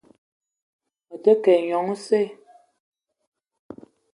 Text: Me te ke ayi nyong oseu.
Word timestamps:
Me 1.07 1.15
te 1.23 1.31
ke 1.43 1.51
ayi 1.55 1.63
nyong 1.67 1.89
oseu. 1.93 2.27